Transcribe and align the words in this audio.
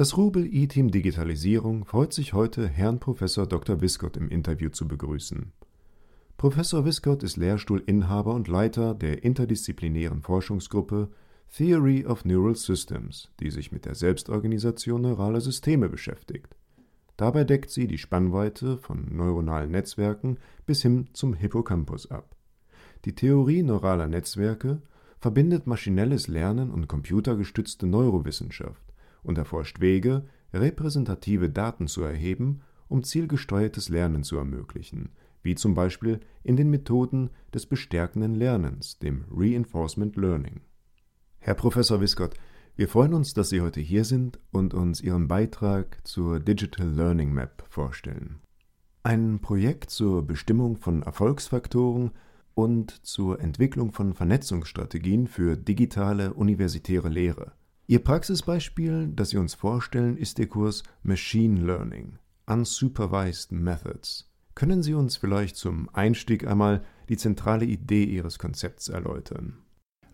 Das 0.00 0.16
Rubel 0.16 0.46
E-Team 0.46 0.90
Digitalisierung 0.90 1.84
freut 1.84 2.14
sich 2.14 2.32
heute, 2.32 2.66
Herrn 2.66 3.00
Prof. 3.00 3.18
Dr. 3.20 3.82
Wiskott 3.82 4.16
im 4.16 4.30
Interview 4.30 4.70
zu 4.70 4.88
begrüßen. 4.88 5.52
Professor 6.38 6.86
Wiskott 6.86 7.22
ist 7.22 7.36
Lehrstuhlinhaber 7.36 8.32
und 8.32 8.48
Leiter 8.48 8.94
der 8.94 9.22
interdisziplinären 9.24 10.22
Forschungsgruppe 10.22 11.10
Theory 11.54 12.06
of 12.06 12.24
Neural 12.24 12.56
Systems, 12.56 13.30
die 13.40 13.50
sich 13.50 13.72
mit 13.72 13.84
der 13.84 13.94
Selbstorganisation 13.94 15.02
neuraler 15.02 15.42
Systeme 15.42 15.90
beschäftigt. 15.90 16.56
Dabei 17.18 17.44
deckt 17.44 17.68
sie 17.68 17.86
die 17.86 17.98
Spannweite 17.98 18.78
von 18.78 19.14
neuronalen 19.14 19.70
Netzwerken 19.70 20.38
bis 20.64 20.80
hin 20.80 21.10
zum 21.12 21.34
Hippocampus 21.34 22.10
ab. 22.10 22.36
Die 23.04 23.14
Theorie 23.14 23.62
neuraler 23.62 24.08
Netzwerke 24.08 24.80
verbindet 25.18 25.66
maschinelles 25.66 26.26
Lernen 26.26 26.70
und 26.70 26.88
computergestützte 26.88 27.86
Neurowissenschaft 27.86 28.89
und 29.22 29.38
erforscht 29.38 29.80
Wege, 29.80 30.26
repräsentative 30.52 31.50
Daten 31.50 31.86
zu 31.86 32.02
erheben, 32.02 32.62
um 32.88 33.02
zielgesteuertes 33.04 33.88
Lernen 33.88 34.24
zu 34.24 34.36
ermöglichen, 34.36 35.10
wie 35.42 35.54
zum 35.54 35.74
Beispiel 35.74 36.20
in 36.42 36.56
den 36.56 36.70
Methoden 36.70 37.30
des 37.54 37.66
bestärkenden 37.66 38.34
Lernens, 38.34 38.98
dem 38.98 39.24
Reinforcement 39.30 40.16
Learning. 40.16 40.60
Herr 41.38 41.54
Professor 41.54 42.00
Wiskott, 42.00 42.34
wir 42.76 42.88
freuen 42.88 43.14
uns, 43.14 43.34
dass 43.34 43.50
Sie 43.50 43.60
heute 43.60 43.80
hier 43.80 44.04
sind 44.04 44.38
und 44.52 44.74
uns 44.74 45.00
Ihren 45.00 45.28
Beitrag 45.28 45.98
zur 46.06 46.40
Digital 46.40 46.88
Learning 46.88 47.32
Map 47.32 47.64
vorstellen. 47.68 48.40
Ein 49.02 49.40
Projekt 49.40 49.90
zur 49.90 50.26
Bestimmung 50.26 50.76
von 50.76 51.02
Erfolgsfaktoren 51.02 52.10
und 52.54 52.90
zur 53.06 53.40
Entwicklung 53.40 53.92
von 53.92 54.14
Vernetzungsstrategien 54.14 55.26
für 55.26 55.56
digitale 55.56 56.34
universitäre 56.34 57.08
Lehre. 57.08 57.52
Ihr 57.90 57.98
Praxisbeispiel, 57.98 59.08
das 59.16 59.30
Sie 59.30 59.36
uns 59.36 59.54
vorstellen, 59.54 60.16
ist 60.16 60.38
der 60.38 60.46
Kurs 60.46 60.84
Machine 61.02 61.60
Learning 61.60 62.18
Unsupervised 62.46 63.50
Methods. 63.50 64.30
Können 64.54 64.84
Sie 64.84 64.94
uns 64.94 65.16
vielleicht 65.16 65.56
zum 65.56 65.88
Einstieg 65.92 66.46
einmal 66.46 66.82
die 67.08 67.16
zentrale 67.16 67.64
Idee 67.64 68.04
Ihres 68.04 68.38
Konzepts 68.38 68.86
erläutern? 68.86 69.54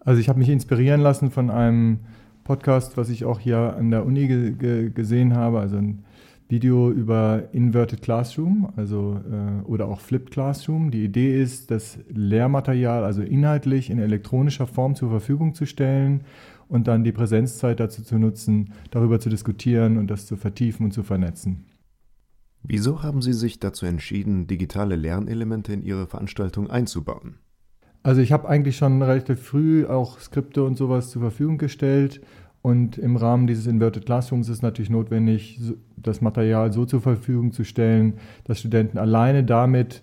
Also 0.00 0.22
ich 0.22 0.30
habe 0.30 0.38
mich 0.38 0.48
inspirieren 0.48 1.02
lassen 1.02 1.30
von 1.30 1.50
einem 1.50 1.98
Podcast, 2.44 2.96
was 2.96 3.10
ich 3.10 3.26
auch 3.26 3.40
hier 3.40 3.76
an 3.76 3.90
der 3.90 4.06
Uni 4.06 4.26
ge 4.26 4.52
ge 4.52 4.88
gesehen 4.88 5.34
habe, 5.34 5.60
also 5.60 5.76
ein 5.76 6.02
Video 6.48 6.90
über 6.90 7.42
Inverted 7.52 8.00
Classroom, 8.00 8.72
also 8.76 9.20
äh, 9.30 9.64
oder 9.66 9.88
auch 9.88 10.00
Flipped 10.00 10.30
Classroom. 10.30 10.90
Die 10.90 11.04
Idee 11.04 11.42
ist, 11.42 11.70
das 11.70 11.98
Lehrmaterial 12.08 13.04
also 13.04 13.20
inhaltlich 13.20 13.90
in 13.90 13.98
elektronischer 13.98 14.66
Form 14.66 14.94
zur 14.94 15.10
Verfügung 15.10 15.54
zu 15.54 15.66
stellen 15.66 16.22
und 16.68 16.88
dann 16.88 17.04
die 17.04 17.12
Präsenzzeit 17.12 17.80
dazu 17.80 18.02
zu 18.02 18.18
nutzen, 18.18 18.72
darüber 18.90 19.20
zu 19.20 19.28
diskutieren 19.28 19.98
und 19.98 20.08
das 20.08 20.26
zu 20.26 20.36
vertiefen 20.36 20.86
und 20.86 20.92
zu 20.92 21.02
vernetzen. 21.02 21.66
Wieso 22.62 23.02
haben 23.02 23.22
Sie 23.22 23.32
sich 23.32 23.60
dazu 23.60 23.86
entschieden, 23.86 24.46
digitale 24.46 24.96
Lernelemente 24.96 25.72
in 25.72 25.82
Ihre 25.82 26.06
Veranstaltung 26.06 26.68
einzubauen? 26.68 27.38
Also 28.02 28.20
ich 28.20 28.32
habe 28.32 28.48
eigentlich 28.48 28.76
schon 28.76 29.02
relativ 29.02 29.40
früh 29.40 29.86
auch 29.86 30.20
Skripte 30.20 30.64
und 30.64 30.76
sowas 30.76 31.10
zur 31.10 31.22
Verfügung 31.22 31.58
gestellt 31.58 32.20
und 32.66 32.98
im 32.98 33.14
Rahmen 33.14 33.46
dieses 33.46 33.68
Inverted 33.68 34.06
Classrooms 34.06 34.48
ist 34.48 34.60
natürlich 34.60 34.90
notwendig, 34.90 35.60
das 35.96 36.20
Material 36.20 36.72
so 36.72 36.84
zur 36.84 37.00
Verfügung 37.00 37.52
zu 37.52 37.62
stellen, 37.62 38.14
dass 38.42 38.58
Studenten 38.58 38.98
alleine 38.98 39.44
damit 39.44 40.02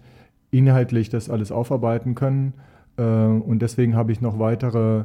inhaltlich 0.49 1.09
das 1.09 1.29
alles 1.29 1.51
aufarbeiten 1.51 2.15
können. 2.15 2.53
Äh, 2.95 3.03
und 3.03 3.61
deswegen 3.61 3.95
habe 3.95 4.13
ich 4.13 4.21
noch 4.21 4.39
weitere 4.39 5.03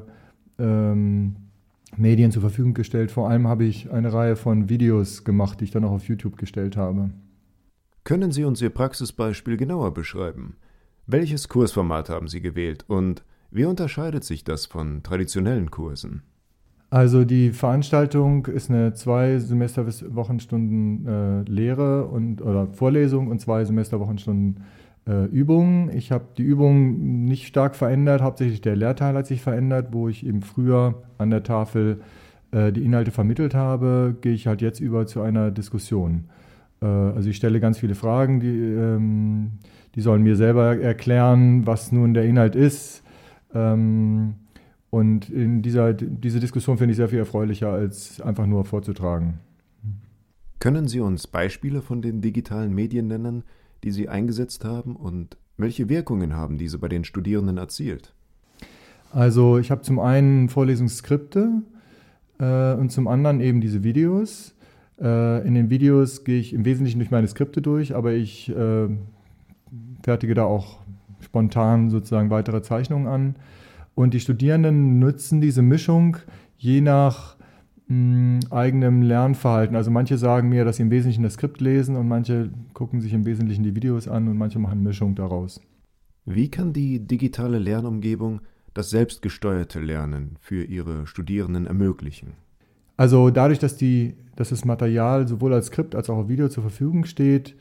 ähm, 0.60 1.34
Medien 1.96 2.30
zur 2.30 2.42
Verfügung 2.42 2.74
gestellt. 2.74 3.10
Vor 3.10 3.28
allem 3.28 3.48
habe 3.48 3.64
ich 3.64 3.90
eine 3.90 4.12
Reihe 4.12 4.36
von 4.36 4.68
Videos 4.68 5.24
gemacht, 5.24 5.60
die 5.60 5.64
ich 5.64 5.70
dann 5.70 5.84
auch 5.84 5.92
auf 5.92 6.08
YouTube 6.08 6.36
gestellt 6.36 6.76
habe. 6.76 7.10
Können 8.04 8.32
Sie 8.32 8.44
uns 8.44 8.62
Ihr 8.62 8.70
Praxisbeispiel 8.70 9.56
genauer 9.56 9.92
beschreiben? 9.94 10.56
Welches 11.06 11.48
Kursformat 11.48 12.10
haben 12.10 12.28
Sie 12.28 12.40
gewählt 12.40 12.84
und 12.88 13.24
wie 13.50 13.64
unterscheidet 13.64 14.24
sich 14.24 14.44
das 14.44 14.66
von 14.66 15.02
traditionellen 15.02 15.70
Kursen? 15.70 16.22
Also 16.90 17.24
die 17.24 17.50
Veranstaltung 17.50 18.46
ist 18.46 18.70
eine 18.70 18.94
zwei 18.94 19.38
Semesterwochenstunden 19.38 21.06
äh, 21.06 21.42
Lehre 21.42 22.06
und 22.06 22.40
oder 22.40 22.66
Vorlesung 22.68 23.28
und 23.28 23.40
zwei 23.40 23.64
Semesterwochenstunden 23.64 24.64
äh, 25.08 25.24
Übungen. 25.24 25.90
Ich 25.96 26.12
habe 26.12 26.26
die 26.36 26.42
Übungen 26.42 27.24
nicht 27.24 27.46
stark 27.46 27.74
verändert, 27.74 28.20
hauptsächlich 28.20 28.60
der 28.60 28.76
Lehrteil 28.76 29.14
hat 29.14 29.26
sich 29.26 29.40
verändert, 29.40 29.88
wo 29.92 30.08
ich 30.08 30.24
eben 30.26 30.42
früher 30.42 31.02
an 31.16 31.30
der 31.30 31.42
Tafel 31.42 32.00
äh, 32.52 32.72
die 32.72 32.84
Inhalte 32.84 33.10
vermittelt 33.10 33.54
habe, 33.54 34.16
gehe 34.20 34.34
ich 34.34 34.46
halt 34.46 34.60
jetzt 34.62 34.80
über 34.80 35.06
zu 35.06 35.22
einer 35.22 35.50
Diskussion. 35.50 36.24
Äh, 36.82 36.86
also 36.86 37.28
ich 37.30 37.36
stelle 37.36 37.60
ganz 37.60 37.78
viele 37.78 37.94
Fragen, 37.94 38.40
die, 38.40 38.48
ähm, 38.48 39.52
die 39.94 40.00
sollen 40.00 40.22
mir 40.22 40.36
selber 40.36 40.78
erklären, 40.78 41.66
was 41.66 41.90
nun 41.90 42.14
der 42.14 42.24
Inhalt 42.24 42.54
ist. 42.54 43.02
Ähm, 43.54 44.34
und 44.90 45.28
in 45.28 45.62
dieser 45.62 45.92
diese 45.92 46.40
Diskussion 46.40 46.78
finde 46.78 46.92
ich 46.92 46.96
sehr 46.96 47.08
viel 47.08 47.18
erfreulicher, 47.18 47.70
als 47.70 48.20
einfach 48.20 48.46
nur 48.46 48.64
vorzutragen. 48.64 49.40
Können 50.60 50.88
Sie 50.88 51.00
uns 51.00 51.26
Beispiele 51.26 51.82
von 51.82 52.02
den 52.02 52.20
digitalen 52.20 52.74
Medien 52.74 53.06
nennen, 53.06 53.44
die 53.84 53.90
Sie 53.90 54.08
eingesetzt 54.08 54.64
haben 54.64 54.96
und 54.96 55.36
welche 55.56 55.88
Wirkungen 55.88 56.36
haben 56.36 56.58
diese 56.58 56.78
bei 56.78 56.88
den 56.88 57.04
Studierenden 57.04 57.58
erzielt? 57.58 58.14
Also 59.12 59.58
ich 59.58 59.70
habe 59.70 59.82
zum 59.82 59.98
einen 59.98 60.48
Vorlesungsskripte 60.48 61.62
äh, 62.38 62.74
und 62.74 62.90
zum 62.90 63.08
anderen 63.08 63.40
eben 63.40 63.60
diese 63.60 63.82
Videos. 63.82 64.54
Äh, 65.00 65.46
in 65.46 65.54
den 65.54 65.70
Videos 65.70 66.24
gehe 66.24 66.38
ich 66.38 66.52
im 66.52 66.64
Wesentlichen 66.64 66.98
durch 66.98 67.10
meine 67.10 67.26
Skripte 67.26 67.62
durch, 67.62 67.94
aber 67.94 68.12
ich 68.12 68.48
äh, 68.50 68.88
fertige 70.02 70.34
da 70.34 70.44
auch 70.44 70.78
spontan 71.20 71.90
sozusagen 71.90 72.30
weitere 72.30 72.62
Zeichnungen 72.62 73.06
an. 73.06 73.36
Und 73.94 74.14
die 74.14 74.20
Studierenden 74.20 74.98
nutzen 74.98 75.40
diese 75.40 75.62
Mischung 75.62 76.18
je 76.56 76.80
nach 76.80 77.37
mh, 77.88 78.40
eigenem 78.50 79.02
Lernverhalten. 79.02 79.76
Also 79.76 79.90
manche 79.90 80.16
sagen 80.16 80.48
mir, 80.48 80.64
dass 80.64 80.76
sie 80.76 80.82
im 80.82 80.90
Wesentlichen 80.90 81.22
das 81.22 81.34
Skript 81.34 81.60
lesen 81.60 81.96
und 81.96 82.08
manche 82.08 82.50
gucken 82.74 83.00
sich 83.00 83.12
im 83.12 83.26
Wesentlichen 83.26 83.62
die 83.64 83.74
Videos 83.74 84.08
an 84.08 84.28
und 84.28 84.38
manche 84.38 84.58
machen 84.58 84.82
Mischung 84.82 85.14
daraus. 85.14 85.60
Wie 86.24 86.50
kann 86.50 86.72
die 86.72 87.00
digitale 87.00 87.58
Lernumgebung 87.58 88.40
das 88.74 88.90
selbstgesteuerte 88.90 89.80
Lernen 89.80 90.36
für 90.40 90.62
ihre 90.62 91.06
Studierenden 91.06 91.66
ermöglichen? 91.66 92.34
Also 92.96 93.30
dadurch, 93.30 93.58
dass, 93.58 93.76
die, 93.76 94.14
dass 94.36 94.50
das 94.50 94.64
Material 94.64 95.26
sowohl 95.26 95.54
als 95.54 95.66
Skript 95.66 95.94
als 95.94 96.10
auch 96.10 96.18
auf 96.18 96.28
Video 96.28 96.48
zur 96.48 96.64
Verfügung 96.64 97.04
steht, 97.04 97.54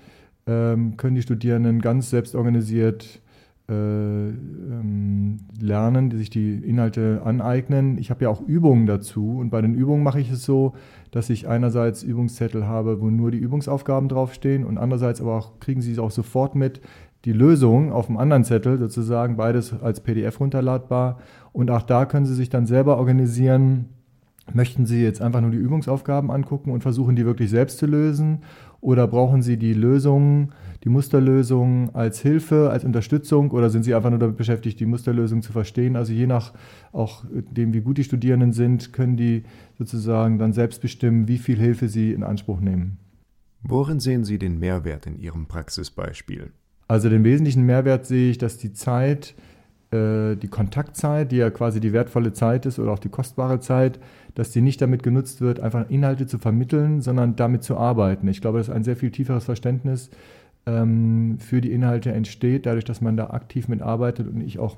ähm, 0.47 0.97
können 0.97 1.15
die 1.15 1.21
Studierenden 1.21 1.79
ganz 1.79 2.09
selbstorganisiert 2.09 3.21
äh, 3.69 3.73
ähm, 3.73 5.06
lernen, 5.67 6.09
die 6.09 6.17
sich 6.17 6.29
die 6.29 6.55
Inhalte 6.55 7.21
aneignen. 7.23 7.97
Ich 7.97 8.09
habe 8.09 8.23
ja 8.23 8.29
auch 8.29 8.41
Übungen 8.41 8.87
dazu 8.87 9.37
und 9.37 9.49
bei 9.49 9.61
den 9.61 9.75
Übungen 9.75 10.03
mache 10.03 10.19
ich 10.19 10.31
es 10.31 10.43
so, 10.43 10.73
dass 11.11 11.29
ich 11.29 11.47
einerseits 11.47 12.01
Übungszettel 12.01 12.65
habe, 12.65 13.01
wo 13.01 13.09
nur 13.09 13.29
die 13.29 13.37
Übungsaufgaben 13.37 14.09
draufstehen 14.09 14.65
und 14.65 14.77
andererseits 14.77 15.21
aber 15.21 15.37
auch 15.37 15.59
kriegen 15.59 15.81
sie 15.81 15.91
es 15.91 15.99
auch 15.99 16.11
sofort 16.11 16.55
mit, 16.55 16.81
die 17.25 17.33
Lösung 17.33 17.91
auf 17.91 18.07
dem 18.07 18.17
anderen 18.17 18.43
Zettel 18.43 18.77
sozusagen, 18.77 19.35
beides 19.35 19.73
als 19.81 19.99
PDF 19.99 20.39
runterladbar 20.39 21.17
und 21.51 21.69
auch 21.69 21.81
da 21.81 22.05
können 22.05 22.25
sie 22.25 22.35
sich 22.35 22.49
dann 22.49 22.65
selber 22.65 22.97
organisieren, 22.97 23.89
Möchten 24.53 24.85
Sie 24.85 25.01
jetzt 25.03 25.21
einfach 25.21 25.41
nur 25.41 25.51
die 25.51 25.57
Übungsaufgaben 25.57 26.31
angucken 26.31 26.71
und 26.71 26.81
versuchen, 26.81 27.15
die 27.15 27.25
wirklich 27.25 27.49
selbst 27.49 27.77
zu 27.77 27.85
lösen? 27.85 28.39
Oder 28.79 29.07
brauchen 29.07 29.41
Sie 29.41 29.57
die 29.57 29.73
Lösungen 29.73 30.53
die 30.83 30.89
Musterlösung 30.89 31.93
als 31.95 32.21
Hilfe, 32.21 32.69
als 32.69 32.85
Unterstützung 32.85 33.51
oder 33.51 33.69
sind 33.69 33.83
Sie 33.83 33.93
einfach 33.93 34.09
nur 34.09 34.19
damit 34.19 34.37
beschäftigt, 34.37 34.79
die 34.79 34.85
Musterlösung 34.85 35.41
zu 35.41 35.51
verstehen? 35.51 35.95
Also 35.95 36.13
je 36.13 36.27
nach 36.27 36.53
auch 36.91 37.25
dem, 37.29 37.73
wie 37.73 37.81
gut 37.81 37.97
die 37.97 38.03
Studierenden 38.03 38.53
sind, 38.53 38.93
können 38.93 39.17
die 39.17 39.43
sozusagen 39.77 40.37
dann 40.37 40.53
selbst 40.53 40.81
bestimmen, 40.81 41.27
wie 41.27 41.39
viel 41.39 41.57
Hilfe 41.57 41.89
sie 41.89 42.13
in 42.13 42.23
Anspruch 42.23 42.59
nehmen. 42.59 42.99
Worin 43.63 43.99
sehen 43.99 44.23
Sie 44.23 44.37
den 44.37 44.59
Mehrwert 44.59 45.07
in 45.07 45.19
Ihrem 45.19 45.47
Praxisbeispiel? 45.47 46.51
Also 46.87 47.09
den 47.09 47.23
wesentlichen 47.23 47.63
Mehrwert 47.63 48.05
sehe 48.05 48.31
ich, 48.31 48.37
dass 48.37 48.57
die 48.57 48.71
Zeit, 48.71 49.35
äh, 49.91 50.35
die 50.35 50.49
Kontaktzeit, 50.49 51.31
die 51.31 51.37
ja 51.37 51.49
quasi 51.49 51.79
die 51.79 51.93
wertvolle 51.93 52.33
Zeit 52.33 52.65
ist 52.65 52.77
oder 52.79 52.91
auch 52.91 52.99
die 52.99 53.09
kostbare 53.09 53.59
Zeit, 53.59 53.99
dass 54.35 54.51
die 54.51 54.61
nicht 54.61 54.81
damit 54.81 55.01
genutzt 55.01 55.41
wird, 55.41 55.59
einfach 55.59 55.89
Inhalte 55.89 56.27
zu 56.27 56.39
vermitteln, 56.39 57.01
sondern 57.01 57.35
damit 57.35 57.63
zu 57.63 57.77
arbeiten. 57.77 58.27
Ich 58.27 58.41
glaube, 58.41 58.57
das 58.57 58.67
ist 58.67 58.73
ein 58.73 58.83
sehr 58.83 58.97
viel 58.97 59.11
tieferes 59.11 59.45
Verständnis 59.45 60.09
ähm, 60.65 61.37
für 61.39 61.61
die 61.61 61.71
Inhalte 61.71 62.11
entsteht, 62.11 62.65
dadurch, 62.65 62.85
dass 62.85 63.01
man 63.01 63.17
da 63.17 63.29
aktiv 63.29 63.67
mitarbeitet 63.67 64.27
und 64.27 64.41
ich 64.41 64.59
auch 64.59 64.77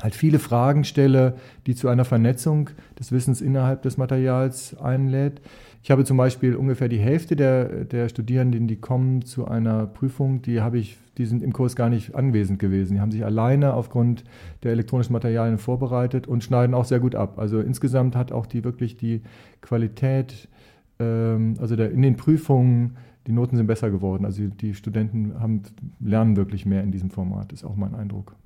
halt 0.00 0.14
viele 0.14 0.38
Fragen 0.38 0.84
stelle, 0.84 1.34
die 1.66 1.74
zu 1.74 1.88
einer 1.88 2.04
Vernetzung 2.04 2.70
des 2.98 3.12
Wissens 3.12 3.40
innerhalb 3.40 3.82
des 3.82 3.96
Materials 3.96 4.78
einlädt. 4.78 5.40
Ich 5.82 5.90
habe 5.90 6.04
zum 6.04 6.16
Beispiel 6.16 6.54
ungefähr 6.54 6.88
die 6.88 6.98
Hälfte 6.98 7.34
der, 7.34 7.84
der 7.84 8.08
Studierenden, 8.08 8.68
die 8.68 8.76
kommen 8.76 9.22
zu 9.24 9.46
einer 9.46 9.86
Prüfung, 9.86 10.40
die 10.40 10.60
habe 10.60 10.78
ich, 10.78 10.96
die 11.18 11.26
sind 11.26 11.42
im 11.42 11.52
Kurs 11.52 11.76
gar 11.76 11.88
nicht 11.88 12.14
anwesend 12.14 12.58
gewesen. 12.58 12.94
Die 12.94 13.00
haben 13.00 13.10
sich 13.10 13.24
alleine 13.24 13.74
aufgrund 13.74 14.24
der 14.62 14.72
elektronischen 14.72 15.12
Materialien 15.12 15.58
vorbereitet 15.58 16.26
und 16.26 16.44
schneiden 16.44 16.74
auch 16.74 16.84
sehr 16.84 17.00
gut 17.00 17.14
ab. 17.14 17.38
Also 17.38 17.60
insgesamt 17.60 18.14
hat 18.16 18.32
auch 18.32 18.46
die 18.46 18.64
wirklich 18.64 18.96
die 18.96 19.22
Qualität 19.60 20.48
ähm, 21.02 21.54
also 21.58 21.76
der, 21.76 21.90
in 21.90 22.02
den 22.02 22.16
Prüfungen, 22.16 22.96
die 23.26 23.32
Noten 23.32 23.56
sind 23.56 23.66
besser 23.66 23.90
geworden. 23.90 24.24
Also 24.24 24.46
die 24.46 24.74
Studenten 24.74 25.38
haben, 25.38 25.62
lernen 26.00 26.36
wirklich 26.36 26.66
mehr 26.66 26.82
in 26.82 26.90
diesem 26.90 27.10
Format, 27.10 27.52
ist 27.52 27.64
auch 27.64 27.76
mein 27.76 27.94
Eindruck. 27.94 28.36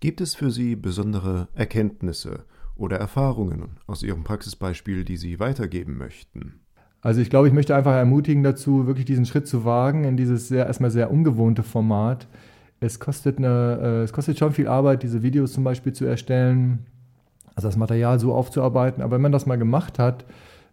Gibt 0.00 0.22
es 0.22 0.34
für 0.34 0.50
Sie 0.50 0.76
besondere 0.76 1.48
Erkenntnisse 1.54 2.44
oder 2.74 2.96
Erfahrungen 2.96 3.76
aus 3.86 4.02
Ihrem 4.02 4.24
Praxisbeispiel, 4.24 5.04
die 5.04 5.18
Sie 5.18 5.38
weitergeben 5.38 5.98
möchten? 5.98 6.60
Also 7.02 7.20
ich 7.20 7.28
glaube, 7.28 7.48
ich 7.48 7.52
möchte 7.52 7.76
einfach 7.76 7.92
ermutigen 7.92 8.42
dazu, 8.42 8.86
wirklich 8.86 9.04
diesen 9.04 9.26
Schritt 9.26 9.46
zu 9.46 9.66
wagen 9.66 10.04
in 10.04 10.16
dieses 10.16 10.48
sehr, 10.48 10.66
erstmal 10.66 10.90
sehr 10.90 11.10
ungewohnte 11.10 11.62
Format. 11.62 12.28
Es 12.80 12.98
kostet, 12.98 13.36
eine, 13.36 13.78
äh, 13.82 14.02
es 14.02 14.14
kostet 14.14 14.38
schon 14.38 14.52
viel 14.52 14.68
Arbeit, 14.68 15.02
diese 15.02 15.22
Videos 15.22 15.52
zum 15.52 15.64
Beispiel 15.64 15.92
zu 15.92 16.06
erstellen, 16.06 16.86
also 17.54 17.68
das 17.68 17.76
Material 17.76 18.18
so 18.18 18.32
aufzuarbeiten. 18.32 19.02
Aber 19.02 19.16
wenn 19.16 19.22
man 19.22 19.32
das 19.32 19.44
mal 19.44 19.58
gemacht 19.58 19.98
hat, 19.98 20.24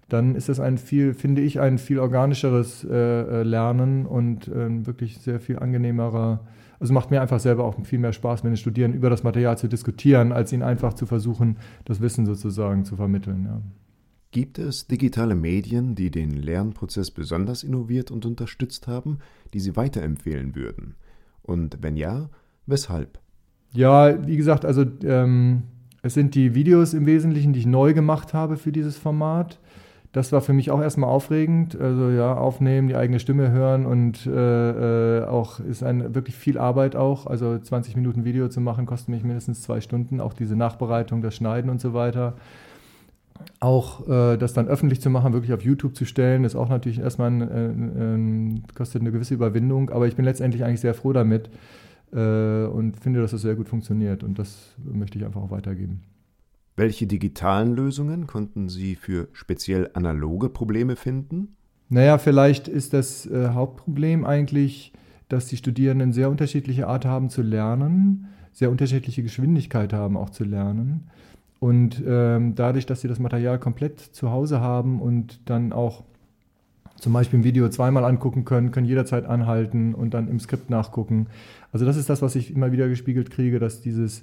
dann 0.08 0.36
ist 0.36 0.48
das 0.48 0.62
ein 0.62 0.78
viel, 0.78 1.14
finde 1.14 1.42
ich, 1.42 1.60
ein 1.60 1.80
viel 1.80 2.00
organischeres 2.00 2.86
äh, 2.86 2.94
äh 2.94 3.44
Lernen 3.44 4.06
und 4.06 4.48
äh, 4.48 4.86
wirklich 4.86 5.18
sehr 5.18 5.42
viel 5.42 5.60
angenehmerer. 5.60 6.40
Also 6.80 6.94
macht 6.94 7.12
mir 7.12 7.22
einfach 7.22 7.40
selber 7.40 7.64
auch 7.64 7.76
viel 7.84 8.00
mehr 8.00 8.14
Spaß, 8.14 8.44
mit 8.44 8.52
den 8.52 8.58
Studierenden 8.58 8.98
über 8.98 9.10
das 9.10 9.24
Material 9.24 9.58
zu 9.58 9.68
diskutieren, 9.68 10.32
als 10.32 10.54
ihnen 10.54 10.64
einfach 10.64 10.94
zu 10.94 11.06
versuchen, 11.06 11.58
das 11.86 12.02
Wissen 12.02 12.26
sozusagen 12.26 12.86
zu 12.86 12.96
vermitteln. 12.96 13.46
Ja. 13.46 13.62
Gibt 14.32 14.60
es 14.60 14.88
digitale 14.88 15.36
Medien, 15.36 15.96
die 15.96 16.12
den 16.12 16.32
Lernprozess 16.32 17.12
besonders 17.12 17.64
innoviert 17.64 18.12
und 18.12 18.26
unterstützt 18.26 18.88
haben, 18.88 19.20
die 19.54 19.60
Sie 19.60 19.76
weiterempfehlen 19.76 20.56
würden? 20.56 20.96
Und 21.42 21.78
wenn 21.82 21.96
ja, 21.96 22.30
weshalb? 22.66 23.20
Ja, 23.74 24.28
wie 24.28 24.38
gesagt, 24.38 24.66
also 24.66 24.86
ähm, 25.04 25.64
es 26.02 26.14
sind 26.14 26.36
die 26.36 26.54
Videos 26.56 26.94
im 26.94 27.06
Wesentlichen, 27.06 27.54
die 27.54 27.62
ich 27.62 27.66
neu 27.66 27.94
gemacht 27.94 28.34
habe 28.34 28.58
für 28.58 28.72
dieses 28.72 28.98
Format. 28.98 29.60
Das 30.14 30.32
war 30.32 30.42
für 30.42 30.54
mich 30.54 30.72
auch 30.72 30.82
erstmal 30.82 31.10
aufregend. 31.10 31.80
Also 31.80 32.10
ja, 32.10 32.34
aufnehmen, 32.34 32.88
die 32.88 32.96
eigene 32.96 33.20
Stimme 33.20 33.52
hören 33.52 33.86
und 33.86 34.26
äh, 34.26 35.20
äh 35.20 35.26
auch 35.26 35.60
ist 35.60 35.84
ein, 35.84 36.16
wirklich 36.16 36.36
viel 36.36 36.58
Arbeit 36.58 36.96
auch. 36.96 37.28
Also 37.28 37.58
20 37.58 37.96
Minuten 37.96 38.24
Video 38.26 38.48
zu 38.48 38.62
machen, 38.62 38.86
kostet 38.86 39.10
mich 39.10 39.24
mindestens 39.24 39.62
zwei 39.62 39.82
Stunden. 39.82 40.22
Auch 40.22 40.34
diese 40.34 40.56
Nachbereitung, 40.56 41.22
das 41.22 41.36
Schneiden 41.36 41.70
und 41.70 41.82
so 41.82 41.94
weiter. 41.94 42.36
Auch 43.60 44.08
äh, 44.08 44.38
das 44.38 44.54
dann 44.54 44.68
öffentlich 44.68 45.02
zu 45.02 45.10
machen, 45.10 45.34
wirklich 45.34 45.54
auf 45.54 45.62
YouTube 45.62 45.96
zu 45.96 46.06
stellen, 46.06 46.44
ist 46.44 46.56
auch 46.56 46.70
natürlich 46.70 47.00
erstmal 47.00 47.30
ein, 47.30 47.42
ein, 47.42 48.64
kostet 48.76 49.02
eine 49.02 49.12
gewisse 49.12 49.34
Überwindung, 49.34 49.90
aber 49.90 50.08
ich 50.08 50.16
bin 50.16 50.26
letztendlich 50.26 50.64
eigentlich 50.64 50.82
sehr 50.82 50.94
froh 50.94 51.14
damit 51.14 51.50
äh, 52.14 52.66
und 52.66 52.98
finde, 53.00 53.22
dass 53.22 53.34
es 53.34 53.38
das 53.38 53.42
sehr 53.42 53.56
gut 53.56 53.70
funktioniert 53.70 54.24
und 54.24 54.40
das 54.40 54.76
möchte 54.84 55.18
ich 55.18 55.26
einfach 55.26 55.42
auch 55.42 55.52
weitergeben. 55.52 56.02
Welche 56.78 57.08
digitalen 57.08 57.76
Lösungen 57.76 58.28
konnten 58.28 58.70
Sie 58.70 58.94
für 58.94 59.30
speziell 59.34 59.90
analoge 59.96 60.48
Probleme 60.48 60.96
finden? 60.96 61.56
Naja, 61.90 62.20
vielleicht 62.20 62.68
ist 62.68 62.94
das 62.94 63.26
äh, 63.26 63.50
Hauptproblem 63.50 64.24
eigentlich, 64.24 64.94
dass 65.28 65.48
die 65.48 65.58
Studierenden 65.58 66.14
sehr 66.14 66.30
unterschiedliche 66.30 66.88
Art 66.88 67.04
haben 67.04 67.32
zu 67.32 67.42
lernen, 67.42 68.28
sehr 68.54 68.70
unterschiedliche 68.70 69.24
Geschwindigkeit 69.24 69.92
haben 69.92 70.16
auch 70.16 70.30
zu 70.30 70.44
lernen. 70.44 71.10
Und 71.60 72.04
ähm, 72.06 72.54
dadurch, 72.54 72.86
dass 72.86 73.02
sie 73.02 73.08
das 73.08 73.18
Material 73.18 73.58
komplett 73.58 74.00
zu 74.00 74.30
Hause 74.30 74.62
haben 74.62 75.02
und 75.02 75.50
dann 75.50 75.74
auch 75.74 76.04
zum 76.98 77.12
Beispiel 77.12 77.40
ein 77.40 77.44
Video 77.44 77.70
zweimal 77.70 78.06
angucken 78.06 78.46
können, 78.46 78.70
können 78.70 78.86
jederzeit 78.86 79.26
anhalten 79.26 79.96
und 79.96 80.14
dann 80.14 80.28
im 80.28 80.40
Skript 80.40 80.70
nachgucken. 80.70 81.26
Also 81.72 81.86
das 81.88 81.98
ist 81.98 82.08
das, 82.08 82.22
was 82.22 82.36
ich 82.36 82.54
immer 82.54 82.72
wieder 82.72 82.88
gespiegelt 82.88 83.32
kriege, 83.32 83.58
dass 83.58 83.82
dieses 83.82 84.22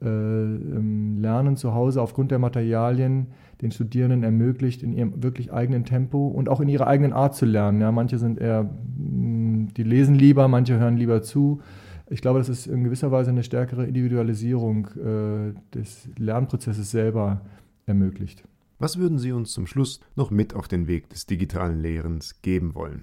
Lernen 0.00 1.56
zu 1.56 1.74
Hause 1.74 2.02
aufgrund 2.02 2.30
der 2.30 2.38
Materialien 2.38 3.28
den 3.62 3.70
Studierenden 3.70 4.22
ermöglicht, 4.22 4.82
in 4.82 4.92
ihrem 4.92 5.22
wirklich 5.22 5.52
eigenen 5.52 5.84
Tempo 5.84 6.26
und 6.26 6.48
auch 6.48 6.60
in 6.60 6.68
ihrer 6.68 6.86
eigenen 6.86 7.12
Art 7.12 7.34
zu 7.34 7.46
lernen. 7.46 7.80
Ja, 7.80 7.90
manche 7.90 8.18
sind 8.18 8.38
eher, 8.38 8.64
mm, 8.64 9.68
die 9.76 9.82
lesen 9.82 10.14
lieber, 10.14 10.48
manche 10.48 10.78
hören 10.78 10.96
lieber 10.96 11.22
zu 11.22 11.60
ich 12.08 12.20
glaube, 12.20 12.38
das 12.38 12.48
ist 12.48 12.66
in 12.66 12.84
gewisser 12.84 13.10
Weise 13.10 13.30
eine 13.30 13.42
stärkere 13.42 13.84
Individualisierung 13.86 14.86
äh, 14.96 15.54
des 15.74 16.08
Lernprozesses 16.16 16.90
selber 16.90 17.42
ermöglicht. 17.84 18.44
Was 18.78 18.98
würden 18.98 19.18
Sie 19.18 19.32
uns 19.32 19.52
zum 19.52 19.66
Schluss 19.66 20.00
noch 20.14 20.30
mit 20.30 20.54
auf 20.54 20.68
den 20.68 20.86
Weg 20.86 21.08
des 21.10 21.26
digitalen 21.26 21.80
Lehrens 21.80 22.42
geben 22.42 22.74
wollen? 22.74 23.02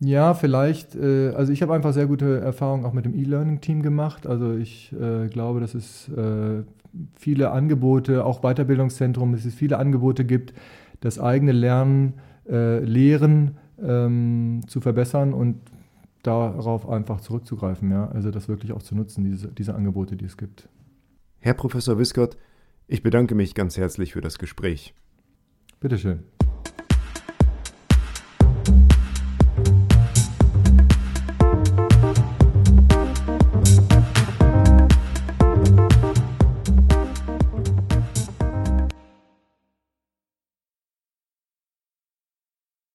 Ja, 0.00 0.34
vielleicht. 0.34 0.94
Äh, 0.96 1.30
also 1.30 1.52
ich 1.52 1.62
habe 1.62 1.74
einfach 1.74 1.92
sehr 1.92 2.06
gute 2.06 2.40
Erfahrungen 2.40 2.84
auch 2.84 2.92
mit 2.92 3.04
dem 3.04 3.14
E-Learning-Team 3.14 3.82
gemacht. 3.82 4.26
Also 4.26 4.54
ich 4.54 4.92
äh, 4.92 5.28
glaube, 5.28 5.60
dass 5.60 5.74
es 5.74 6.08
äh, 6.08 6.62
viele 7.14 7.50
Angebote, 7.50 8.24
auch 8.24 8.40
Weiterbildungszentrum, 8.42 9.32
dass 9.32 9.44
es 9.44 9.54
viele 9.54 9.78
Angebote 9.78 10.24
gibt, 10.24 10.54
das 11.00 11.18
eigene 11.18 11.52
Lernen, 11.52 12.14
äh, 12.48 12.80
Lehren 12.80 13.56
ähm, 13.82 14.62
zu 14.66 14.80
verbessern 14.80 15.32
und 15.32 15.60
darauf 16.22 16.88
einfach 16.88 17.20
zurückzugreifen, 17.20 17.90
ja, 17.90 18.08
also 18.08 18.30
das 18.30 18.48
wirklich 18.48 18.72
auch 18.72 18.82
zu 18.82 18.94
nutzen, 18.94 19.24
diese, 19.24 19.48
diese 19.48 19.74
Angebote, 19.74 20.16
die 20.16 20.24
es 20.24 20.36
gibt. 20.36 20.68
Herr 21.40 21.54
Professor 21.54 21.98
Wiskott, 21.98 22.36
ich 22.86 23.02
bedanke 23.02 23.34
mich 23.34 23.54
ganz 23.54 23.76
herzlich 23.76 24.14
für 24.14 24.22
das 24.22 24.38
Gespräch. 24.38 24.94
Bitteschön. 25.80 26.20